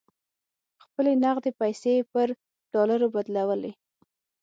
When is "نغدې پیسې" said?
1.23-1.91